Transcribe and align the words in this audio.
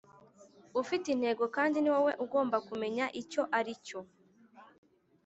ufite 0.81 1.05
intego, 1.11 1.43
kandi 1.55 1.77
ni 1.79 1.89
wowe 1.93 2.13
ugomba 2.23 2.57
kumenya 2.67 3.05
icyo 3.21 3.41
aricyo. 3.57 3.99